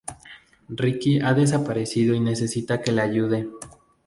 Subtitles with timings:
[0.71, 3.47] Rickie ha desaparecido y necesita que le ayude.